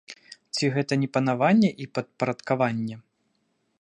Ці 0.55 0.69
гэта 0.77 0.93
не 1.01 1.09
панаванне 1.17 1.71
і 1.85 1.87
падпарадкаванне? 1.99 2.95